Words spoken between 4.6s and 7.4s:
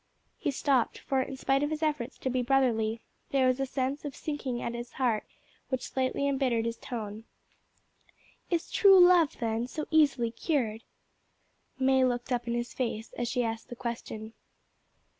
his heart which slightly embittered his tone.